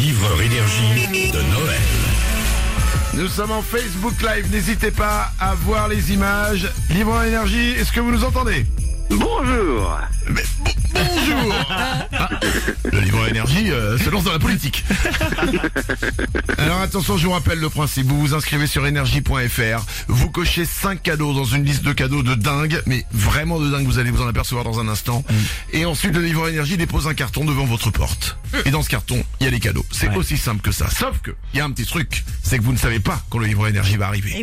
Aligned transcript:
livreur 0.00 0.40
énergie 0.40 1.30
de 1.30 1.42
Noël. 1.42 1.80
Nous 3.14 3.28
sommes 3.28 3.50
en 3.50 3.60
Facebook 3.60 4.14
Live, 4.22 4.50
n'hésitez 4.50 4.90
pas 4.90 5.30
à 5.38 5.54
voir 5.54 5.88
les 5.88 6.12
images. 6.12 6.66
Libre 6.88 7.22
énergie, 7.22 7.70
est-ce 7.72 7.92
que 7.92 8.00
vous 8.00 8.10
nous 8.10 8.24
entendez? 8.24 8.64
Bonjour 9.10 10.00
Mais 10.28 10.42
bon- 10.64 10.64
bonjour 10.64 10.79
Le 12.92 13.00
livre 13.00 13.28
énergie 13.28 13.70
euh, 13.70 13.98
se 13.98 14.10
lance 14.10 14.24
dans 14.24 14.32
la 14.32 14.38
politique. 14.38 14.84
Alors 16.58 16.80
attention, 16.80 17.16
je 17.16 17.26
vous 17.26 17.32
rappelle 17.32 17.58
le 17.58 17.68
principe. 17.68 18.06
Vous 18.06 18.20
vous 18.20 18.34
inscrivez 18.34 18.66
sur 18.66 18.86
énergie.fr. 18.86 19.84
Vous 20.08 20.30
cochez 20.30 20.64
5 20.64 21.02
cadeaux 21.02 21.32
dans 21.32 21.44
une 21.44 21.64
liste 21.64 21.82
de 21.82 21.92
cadeaux 21.92 22.22
de 22.22 22.34
dingue, 22.34 22.82
mais 22.86 23.04
vraiment 23.12 23.58
de 23.60 23.70
dingue, 23.70 23.86
vous 23.86 23.98
allez 23.98 24.10
vous 24.10 24.22
en 24.22 24.28
apercevoir 24.28 24.64
dans 24.64 24.80
un 24.80 24.88
instant. 24.88 25.24
Et 25.72 25.84
ensuite, 25.84 26.14
le 26.14 26.22
livre 26.22 26.48
énergie 26.48 26.76
dépose 26.76 27.06
un 27.06 27.14
carton 27.14 27.44
devant 27.44 27.64
votre 27.64 27.90
porte. 27.90 28.38
Et 28.64 28.70
dans 28.70 28.82
ce 28.82 28.88
carton, 28.88 29.22
il 29.40 29.44
y 29.44 29.46
a 29.46 29.50
les 29.50 29.60
cadeaux. 29.60 29.84
C'est 29.90 30.14
aussi 30.16 30.36
simple 30.36 30.62
que 30.62 30.72
ça. 30.72 30.88
Sauf 30.90 31.20
que, 31.20 31.30
il 31.54 31.58
y 31.58 31.60
a 31.60 31.64
un 31.64 31.70
petit 31.70 31.86
truc, 31.86 32.24
c'est 32.42 32.58
que 32.58 32.62
vous 32.62 32.72
ne 32.72 32.78
savez 32.78 33.00
pas 33.00 33.22
quand 33.30 33.38
le 33.38 33.46
livre 33.46 33.66
énergie 33.66 33.96
va 33.96 34.08
arriver. 34.08 34.42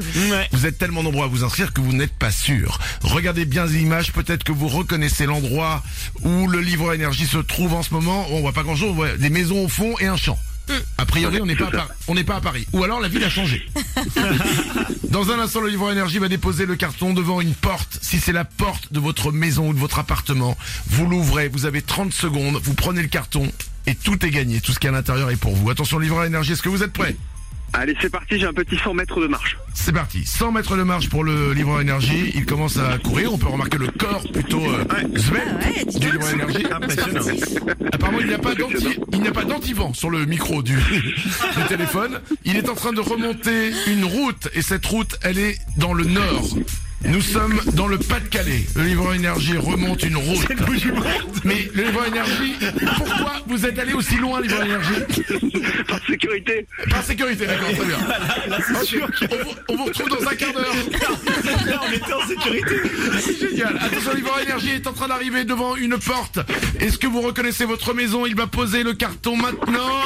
Vous 0.51 0.65
êtes 0.65 0.77
tellement 0.77 1.03
nombreux 1.03 1.25
à 1.25 1.27
vous 1.27 1.43
inscrire 1.43 1.73
que 1.73 1.81
vous 1.81 1.93
n'êtes 1.93 2.13
pas 2.13 2.31
sûr. 2.31 2.79
Regardez 3.03 3.45
bien 3.45 3.65
les 3.65 3.81
images, 3.81 4.11
peut-être 4.13 4.43
que 4.43 4.51
vous 4.51 4.67
reconnaissez 4.67 5.25
l'endroit 5.25 5.83
où 6.23 6.47
le 6.47 6.59
livre 6.59 6.86
énergie 6.95 7.25
se 7.25 7.37
trouve 7.37 7.73
en 7.73 7.83
ce 7.83 7.93
moment. 7.93 8.25
On 8.31 8.41
voit 8.41 8.53
pas 8.53 8.63
grand-chose, 8.63 8.89
on 8.91 8.93
voit 8.93 9.17
des 9.17 9.29
maisons 9.29 9.65
au 9.65 9.67
fond 9.67 9.95
et 9.99 10.07
un 10.07 10.17
champ. 10.17 10.37
A 10.97 11.05
priori, 11.05 11.39
on 11.41 11.45
n'est 11.45 11.55
pas, 11.55 11.67
à 11.67 11.71
Paris. 11.71 11.89
on 12.07 12.15
n'est 12.15 12.23
pas 12.23 12.35
à 12.35 12.41
Paris. 12.41 12.67
Ou 12.73 12.83
alors 12.83 12.99
la 12.99 13.07
ville 13.07 13.23
a 13.23 13.29
changé. 13.29 13.65
Dans 15.09 15.31
un 15.31 15.39
instant, 15.39 15.61
le 15.61 15.69
livre 15.69 15.89
énergie 15.91 16.19
va 16.19 16.27
déposer 16.27 16.65
le 16.65 16.75
carton 16.75 17.13
devant 17.13 17.39
une 17.39 17.53
porte. 17.53 17.99
Si 18.01 18.19
c'est 18.19 18.33
la 18.33 18.43
porte 18.43 18.91
de 18.91 18.99
votre 18.99 19.31
maison 19.31 19.69
ou 19.69 19.73
de 19.73 19.79
votre 19.79 19.99
appartement, 19.99 20.57
vous 20.87 21.07
l'ouvrez, 21.07 21.47
vous 21.47 21.65
avez 21.65 21.81
30 21.81 22.11
secondes, 22.11 22.59
vous 22.61 22.73
prenez 22.73 23.01
le 23.01 23.07
carton 23.07 23.49
et 23.85 23.95
tout 23.95 24.25
est 24.25 24.29
gagné. 24.29 24.59
Tout 24.59 24.73
ce 24.73 24.79
qui 24.79 24.87
est 24.87 24.89
à 24.89 24.93
l'intérieur 24.93 25.31
est 25.31 25.37
pour 25.37 25.55
vous. 25.55 25.69
Attention, 25.69 25.99
livre 25.99 26.23
énergie, 26.23 26.51
est-ce 26.51 26.61
que 26.61 26.69
vous 26.69 26.83
êtes 26.83 26.93
prêts? 26.93 27.15
Allez, 27.79 27.95
c'est 28.01 28.09
parti, 28.09 28.39
j'ai 28.39 28.47
un 28.47 28.53
petit 28.53 28.75
100 28.75 28.95
mètres 28.95 29.21
de 29.21 29.27
marche. 29.27 29.55
C'est 29.75 29.93
parti. 29.93 30.25
100 30.25 30.51
mètres 30.51 30.75
de 30.75 30.81
marche 30.81 31.09
pour 31.09 31.23
le 31.23 31.53
livreur 31.53 31.79
énergie. 31.79 32.31
Il 32.33 32.43
commence 32.43 32.77
à 32.77 32.97
courir. 32.97 33.31
On 33.31 33.37
peut 33.37 33.49
remarquer 33.49 33.77
le 33.77 33.85
corps 33.89 34.23
plutôt 34.33 34.65
euh, 34.65 34.83
svelte 35.15 35.99
du 35.99 36.11
livreur 36.11 36.33
énergie. 36.33 36.65
Impressionnant. 36.71 37.21
Apparemment, 37.93 38.17
il 38.19 38.27
n'y 38.29 38.33
a 38.33 38.39
pas 38.39 38.55
d'anti, 38.55 38.99
il 39.13 39.21
n'y 39.21 39.27
a 39.27 39.31
pas 39.31 39.43
d'antivent 39.43 39.93
sur 39.93 40.09
le 40.09 40.25
micro 40.25 40.63
du, 40.63 40.75
du 40.75 41.63
téléphone. 41.69 42.19
Il 42.45 42.57
est 42.57 42.67
en 42.67 42.73
train 42.73 42.93
de 42.93 42.99
remonter 42.99 43.71
une 43.85 44.05
route 44.05 44.49
et 44.55 44.63
cette 44.63 44.85
route, 44.87 45.15
elle 45.21 45.37
est 45.37 45.59
dans 45.77 45.93
le 45.93 46.05
nord. 46.05 46.47
Nous 47.05 47.21
sommes 47.21 47.59
dans 47.73 47.87
le 47.87 47.97
Pas-de-Calais. 47.97 48.65
Le 48.75 48.83
livreur 48.83 49.13
énergie 49.13 49.55
remonte 49.55 50.03
une 50.03 50.17
route. 50.17 50.47
Mais 51.43 51.69
le 51.73 51.83
livreur 51.83 52.07
énergie, 52.07 52.55
pourquoi 52.97 53.33
vous 53.47 53.65
êtes 53.65 53.77
allé 53.79 53.93
aussi 53.93 54.15
loin, 54.17 54.41
livreur 54.41 54.65
énergie? 54.65 55.03
Par 55.87 55.99
sécurité 56.05 56.67
Par 56.89 57.03
sécurité, 57.03 57.45
d'accord, 57.45 57.69
très 57.69 57.85
bien. 57.85 57.97
On 58.49 59.43
vous, 59.43 59.53
on 59.69 59.75
vous 59.77 59.85
retrouve 59.85 60.09
dans 60.09 60.27
un 60.27 60.35
quart 60.35 60.53
d'heure. 60.53 60.75
Là, 61.67 61.81
on 61.87 61.91
était 61.91 62.13
en 62.13 62.27
sécurité. 62.27 62.75
C'est 63.19 63.39
génial. 63.39 63.77
Attention, 63.79 64.13
l'Ivoire 64.15 64.39
Énergie 64.39 64.71
est 64.71 64.87
en 64.87 64.93
train 64.93 65.07
d'arriver 65.07 65.43
devant 65.43 65.75
une 65.75 65.97
porte. 65.97 66.39
Est-ce 66.79 66.97
que 66.97 67.07
vous 67.07 67.21
reconnaissez 67.21 67.65
votre 67.65 67.93
maison? 67.93 68.25
Il 68.25 68.35
va 68.35 68.47
poser 68.47 68.83
le 68.83 68.93
carton 68.93 69.37
maintenant. 69.37 70.01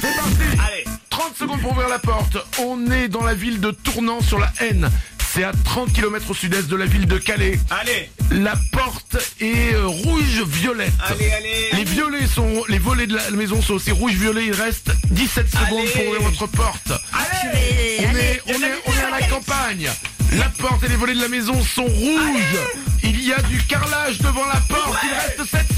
C'est 0.00 0.14
parti. 0.16 0.58
Allez. 0.66 0.84
30 1.10 1.36
secondes 1.36 1.60
pour 1.60 1.72
ouvrir 1.72 1.88
la 1.88 1.98
porte. 1.98 2.38
On 2.58 2.90
est 2.90 3.08
dans 3.08 3.22
la 3.22 3.34
ville 3.34 3.60
de 3.60 3.70
Tournant 3.70 4.22
sur 4.22 4.38
la 4.38 4.50
Haine. 4.60 4.88
C'est 5.34 5.44
à 5.44 5.52
30 5.64 5.94
km 5.94 6.30
au 6.30 6.34
sud-est 6.34 6.68
de 6.68 6.76
la 6.76 6.84
ville 6.84 7.06
de 7.06 7.16
Calais. 7.16 7.58
Allez. 7.70 8.10
La 8.32 8.54
porte 8.70 9.16
est 9.40 9.72
euh, 9.72 9.86
rouge-violette. 9.86 10.92
Allez, 11.08 11.30
allez. 11.32 11.70
Les 11.72 11.84
violets 11.84 12.26
sont, 12.26 12.62
les 12.68 12.78
volets 12.78 13.06
de 13.06 13.14
la 13.14 13.30
maison 13.30 13.62
sont 13.62 13.74
aussi 13.74 13.92
rouge-violet. 13.92 14.48
Il 14.48 14.52
reste 14.52 14.90
17 15.10 15.48
secondes 15.48 15.80
Allez. 15.80 15.88
pour 15.90 16.06
ouvrir 16.06 16.22
votre 16.22 16.46
porte. 16.48 16.92
Allez. 17.14 18.06
On 18.06 18.16
est, 18.16 18.42
on 18.48 18.62
est, 18.62 18.74
on 18.86 18.92
est 18.92 19.04
à 19.04 19.20
la 19.20 19.26
campagne. 19.26 19.88
La 20.32 20.50
porte 20.50 20.84
et 20.84 20.88
les 20.88 20.96
volets 20.96 21.14
de 21.14 21.22
la 21.22 21.28
maison 21.28 21.62
sont 21.62 21.84
rouges. 21.84 22.58
Il 23.02 23.24
y 23.24 23.32
a 23.32 23.40
du 23.42 23.62
carrelage 23.62 24.18
devant 24.18 24.44
la 24.46 24.60
porte. 24.68 24.98
Il 25.02 25.10
reste 25.14 25.50
7 25.50 25.71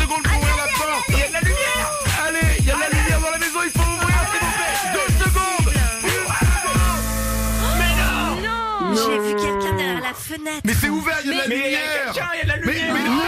fenêtre. 10.36 10.60
Mais 10.64 10.74
c'est 10.74 10.88
ouvert, 10.88 11.16
il 11.24 11.30
y 11.30 11.32
a 11.32 11.44
de 11.44 11.50
la 11.50 11.56
lumière. 11.56 11.80
quelqu'un, 12.12 12.28
il 12.34 12.38
y 12.38 12.40
a 12.40 12.44
de 12.44 12.48
la 12.48 12.66
Mais, 12.66 12.72
lumière. 12.72 12.94
mais 12.94 13.04
non. 13.04 13.22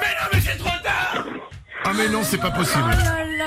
Mais 0.00 0.06
non, 0.06 0.28
mais 0.32 0.40
c'est 0.40 0.58
trop 0.58 0.78
tard. 0.82 1.24
Ah 1.84 1.90
mais 1.96 2.08
non, 2.08 2.22
c'est 2.22 2.38
pas 2.38 2.50
possible. 2.50 2.84
Oh 2.84 2.88
là 3.04 3.24
là. 3.24 3.46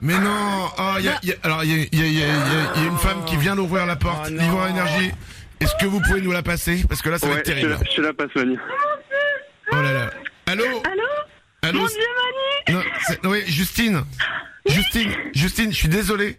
Mais 0.00 0.18
non. 0.18 0.70
Ah, 0.76 0.96
il 0.98 1.04
y 1.04 1.08
a, 1.08 1.18
il 1.22 1.28
y 1.30 1.32
a- 1.32 1.36
alors 1.42 1.64
il 1.64 1.70
y 1.70 1.82
a, 1.82 1.86
il 1.92 1.98
y 1.98 2.02
a- 2.02 2.06
il 2.06 2.18
y 2.18 2.22
a- 2.22 2.26
il 2.26 2.30
y 2.30 2.32
a- 2.32 2.72
il 2.76 2.82
y 2.82 2.84
a 2.86 2.88
une 2.90 2.98
femme 2.98 3.24
qui 3.24 3.36
vient 3.36 3.56
d'ouvrir 3.56 3.86
la 3.86 3.96
porte. 3.96 4.26
Oh. 4.26 4.30
Livreur 4.30 4.66
énergie. 4.68 5.12
Est-ce 5.60 5.72
que 5.80 5.86
vous 5.86 6.00
pouvez 6.00 6.20
nous 6.20 6.32
la 6.32 6.42
passer 6.42 6.84
Parce 6.88 7.00
que 7.00 7.08
là, 7.08 7.18
ça 7.18 7.26
va 7.26 7.34
être 7.34 7.46
je 7.48 7.52
te, 7.52 7.60
terrible. 7.60 7.78
je 7.90 7.96
te 7.96 8.00
la 8.02 8.12
passe, 8.12 8.28
Manu. 8.34 8.58
Oh 9.72 9.76
là 9.76 9.92
là. 9.92 10.10
Allô 10.46 10.64
Allô 10.64 10.80
Allô 11.62 11.78
Mon 11.80 11.86
Dieu, 11.86 11.96
Manu 12.68 12.84
non, 13.22 13.30
oui, 13.30 13.42
Justine. 13.46 14.04
Justine, 14.66 15.12
Justine, 15.34 15.72
je 15.72 15.76
suis 15.76 15.88
désolé. 15.88 16.38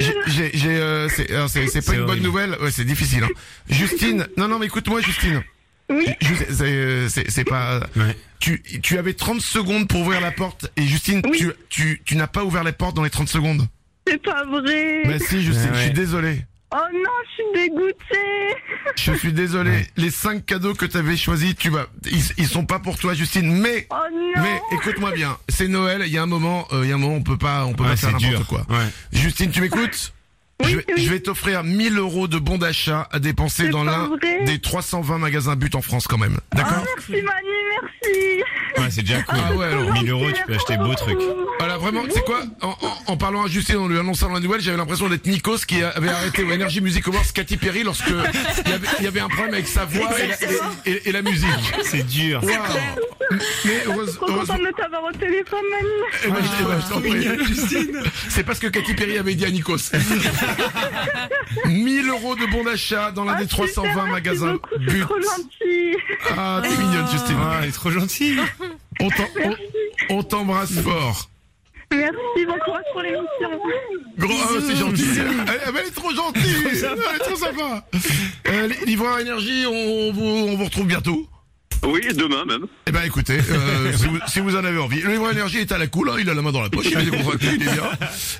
J'ai, 0.00 0.14
j'ai, 0.26 0.50
j'ai, 0.54 0.76
euh, 0.76 1.08
c'est, 1.08 1.84
pas 1.84 1.94
une 1.94 2.06
bonne 2.06 2.20
nouvelle. 2.22 2.56
Ouais, 2.60 2.70
c'est 2.70 2.84
difficile. 2.84 3.24
Hein. 3.24 3.28
Justine, 3.68 4.26
non, 4.36 4.48
non, 4.48 4.58
mais 4.58 4.66
écoute-moi, 4.66 5.00
Justine. 5.00 5.42
Oui. 5.90 6.06
Je- 6.20 6.34
c'est, 6.34 6.52
c'est, 6.52 7.08
c'est, 7.08 7.30
c'est 7.30 7.44
pas. 7.44 7.80
Ouais. 7.96 8.16
Tu, 8.40 8.62
tu 8.82 8.98
avais 8.98 9.12
30 9.14 9.40
secondes 9.40 9.88
pour 9.88 10.00
ouvrir 10.00 10.20
la 10.20 10.30
porte 10.30 10.70
et 10.76 10.82
Justine, 10.82 11.22
Oui. 11.28 11.38
tu, 11.38 11.52
tu, 11.68 12.02
tu 12.04 12.16
n'as 12.16 12.26
pas 12.26 12.44
ouvert 12.44 12.64
la 12.64 12.72
porte 12.72 12.94
dans 12.96 13.02
les 13.04 13.10
30 13.10 13.28
secondes. 13.28 13.66
C'est 14.06 14.22
pas 14.22 14.44
vrai. 14.44 15.02
Mais 15.06 15.18
si, 15.18 15.42
Justine, 15.42 15.70
Ouais, 15.70 15.76
je 15.76 15.82
suis 15.84 15.92
désolé. 15.92 16.44
Oh 16.76 16.86
non, 16.92 17.10
je 17.28 17.34
suis 17.34 17.68
dégoûtée. 17.68 18.56
Je 18.96 19.12
suis 19.12 19.32
désolé. 19.32 19.86
Les 19.96 20.10
cinq 20.10 20.44
cadeaux 20.44 20.74
que 20.74 20.86
tu 20.86 20.96
avais 20.96 21.16
choisis, 21.16 21.54
tu 21.54 21.70
vas, 21.70 21.86
ils, 22.04 22.20
ils 22.36 22.46
sont 22.48 22.66
pas 22.66 22.80
pour 22.80 22.98
toi, 22.98 23.14
Justine. 23.14 23.48
Mais, 23.60 23.86
Oh 23.90 23.94
non. 24.12 24.42
mais 24.42 24.60
écoute-moi 24.76 25.12
bien. 25.12 25.36
C'est 25.48 25.68
Noël. 25.68 26.02
Il 26.06 26.12
y 26.12 26.18
a 26.18 26.22
un 26.22 26.26
moment, 26.26 26.66
euh, 26.72 26.80
il 26.84 26.88
y 26.88 26.92
a 26.92 26.96
un 26.96 26.98
moment, 26.98 27.14
on 27.14 27.22
peut 27.22 27.38
pas, 27.38 27.64
on 27.64 27.74
peut 27.74 27.84
Ouais, 27.84 27.90
pas 27.90 27.96
faire 27.96 28.18
n'importe 28.18 28.46
quoi. 28.48 28.66
Ouais. 28.68 28.86
Justine, 29.12 29.50
tu 29.52 29.60
m'écoutes? 29.60 30.12
Oui, 30.62 30.70
je, 30.70 30.76
vais, 30.76 30.84
oui. 30.96 31.02
je 31.04 31.10
vais 31.10 31.20
t'offrir 31.20 31.64
1000 31.64 31.98
euros 31.98 32.28
de 32.28 32.38
bons 32.38 32.58
d'achat 32.58 33.08
à 33.12 33.18
dépenser 33.18 33.68
dans 33.70 33.82
l'un 33.84 34.08
des 34.46 34.60
320 34.60 35.18
magasins 35.18 35.56
but 35.56 35.74
en 35.74 35.82
France 35.82 36.06
quand 36.08 36.18
même. 36.18 36.38
D'accord? 36.54 36.84
Oh, 36.84 36.88
merci 36.96 37.22
Manu, 37.22 37.48
merci. 37.82 38.42
Ouais, 38.78 38.90
c'est 38.90 39.02
déjà 39.02 39.22
cool. 39.22 39.38
Ah 39.44 39.54
ouais, 39.54 39.66
alors. 39.66 39.92
1000 39.92 40.10
euros, 40.10 40.30
tu 40.32 40.42
peux 40.44 40.54
acheter 40.54 40.76
beau 40.76 40.94
truc. 40.94 41.18
Voilà, 41.58 41.78
vraiment, 41.78 42.02
c'est 42.12 42.24
quoi 42.24 42.40
en, 42.62 42.68
en, 42.68 42.76
en 43.12 43.16
parlant 43.16 43.44
à 43.44 43.48
Justine, 43.48 43.76
en 43.76 43.88
lui 43.88 43.98
annonçant 43.98 44.28
la 44.30 44.40
nouvelle, 44.40 44.60
j'avais 44.60 44.76
l'impression 44.76 45.08
d'être 45.08 45.26
Nikos 45.26 45.58
qui 45.66 45.82
avait 45.82 46.08
arrêté 46.08 46.42
au 46.42 46.52
Energy 46.52 46.80
Music 46.80 47.06
Awards 47.08 47.32
Katy 47.32 47.56
Perry 47.56 47.82
lorsque 47.84 48.08
il 48.08 48.70
y 48.70 48.74
avait, 48.74 48.86
il 48.98 49.04
y 49.04 49.08
avait 49.08 49.20
un 49.20 49.28
problème 49.28 49.54
avec 49.54 49.66
sa 49.68 49.84
voix 49.84 50.10
et 50.20 50.26
la, 50.28 50.34
et- 50.34 50.90
et- 50.90 51.08
et 51.08 51.12
la 51.12 51.22
musique. 51.22 51.48
C'est 51.84 52.06
dur. 52.06 52.42
Waouh. 52.42 53.38
Mais 53.64 53.82
heureuse- 53.86 54.16
Trop 54.16 54.26
de 54.28 54.76
t'avoir 54.76 55.04
au 55.04 55.12
téléphone, 55.12 55.62
Manu. 55.70 55.88
eh 56.24 56.28
ben, 56.28 56.36
eh 56.60 56.64
ben, 56.64 57.00
prie. 57.00 57.28
C'est 58.28 58.44
parce 58.44 58.58
que 58.58 58.66
Katy 58.66 58.94
Perry 58.94 59.16
avait 59.18 59.34
dit 59.34 59.46
à 59.46 59.50
Nikos. 59.50 59.76
1000 61.66 62.08
euros 62.08 62.34
de 62.36 62.44
bons 62.46 62.64
d'achat 62.64 63.10
dans 63.12 63.24
l'un 63.24 63.34
Ah, 63.36 63.40
des 63.40 63.46
320 63.46 63.88
super, 63.90 64.06
magasins 64.06 64.56
c'est 64.72 64.78
but. 64.92 65.00
trop 65.02 65.14
gentil. 65.20 65.96
Ah, 66.36 66.60
t'es 66.62 66.76
mignonne, 66.76 67.08
Justine. 67.10 67.36
Ah, 67.40 67.60
il 67.62 67.68
est 67.68 67.72
trop 67.72 67.90
gentil. 67.90 68.36
On 69.00 69.08
t'en- 69.08 69.28
on- 69.44 69.56
on 70.16 70.22
t'embrasse 70.22 70.78
fort. 70.80 71.30
Merci, 71.96 72.46
bon 72.46 72.58
courage 72.64 72.84
pour 72.92 73.02
l'émission. 73.02 73.60
Gros, 74.18 74.34
ah, 74.42 74.60
c'est 74.66 74.76
gentil. 74.76 75.04
Elle, 75.18 75.60
elle 75.68 75.86
est 75.86 75.94
trop 75.94 76.10
gentille. 76.14 76.56
Elle 76.66 77.16
est 77.16 77.18
trop 77.24 77.36
sympa. 77.36 77.86
Euh, 78.48 78.68
Livreur 78.86 79.18
Énergie, 79.20 79.64
on 79.66 80.12
vous, 80.12 80.22
on 80.22 80.56
vous 80.56 80.64
retrouve 80.64 80.86
bientôt. 80.86 81.28
Oui, 81.86 82.00
demain 82.14 82.44
même. 82.46 82.64
Eh 82.86 82.92
ben 82.92 83.02
écoutez, 83.04 83.38
euh, 83.50 83.92
si, 83.96 84.06
vous, 84.06 84.18
si 84.26 84.40
vous 84.40 84.56
en 84.56 84.64
avez 84.64 84.78
envie. 84.78 85.02
Le 85.02 85.10
Livreur 85.10 85.32
Énergie 85.32 85.58
est 85.58 85.70
à 85.72 85.76
la 85.78 85.86
cool, 85.86 86.08
hein, 86.08 86.16
il 86.18 86.30
a 86.30 86.34
la 86.34 86.40
main 86.40 86.50
dans 86.52 86.62
la 86.62 86.70
poche, 86.70 86.86
il 86.90 86.98
est 86.98 87.10
décontracté, 87.10 87.46
il 87.54 87.62
est 87.62 87.72
bien. 87.72 87.90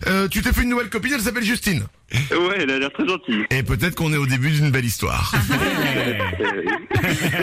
Euh, 0.07 0.29
tu 0.29 0.41
t'es 0.41 0.53
fait 0.53 0.63
une 0.63 0.71
nouvelle 0.71 0.89
copine, 0.89 1.13
elle 1.15 1.21
s'appelle 1.21 1.45
Justine. 1.45 1.85
Ouais, 2.31 2.57
elle 2.61 2.71
a 2.71 2.79
l'air 2.79 2.91
très 2.93 3.07
gentille. 3.07 3.45
Et 3.51 3.63
peut-être 3.63 3.97
qu'on 3.97 4.13
est 4.15 4.17
au 4.17 4.27
début 4.27 4.51
d'une 4.51 4.71
belle 4.71 4.85
histoire. 4.87 5.35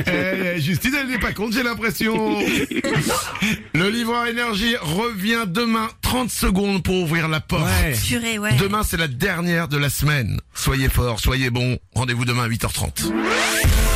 Euh, 0.08 0.54
Eh, 0.56 0.62
Justine, 0.62 0.96
elle 1.00 1.08
n'est 1.08 1.20
pas 1.20 1.34
compte, 1.34 1.54
j'ai 1.54 1.62
l'impression. 1.62 2.40
Le 3.76 3.90
livreur 3.90 4.26
énergie 4.26 4.76
revient 4.82 5.44
demain 5.46 5.88
30 6.12 6.30
secondes 6.30 6.84
pour 6.84 6.96
ouvrir 6.96 7.30
la 7.30 7.40
porte. 7.40 7.64
Ouais. 7.64 7.94
Purée, 7.94 8.38
ouais. 8.38 8.58
Demain, 8.58 8.84
c'est 8.84 8.98
la 8.98 9.08
dernière 9.08 9.70
de 9.70 9.78
la 9.78 9.90
semaine. 9.90 10.42
Soyez 10.54 10.90
forts, 10.90 11.22
soyez 11.22 11.50
bons. 11.50 11.80
Rendez-vous 11.96 12.26
demain 12.26 12.44
à 12.44 12.50
8h30. 12.50 13.14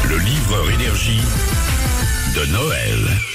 Le 0.08 0.18
livreur 0.20 0.72
énergie 0.72 1.20
de 2.38 2.46
Noël. 2.54 3.35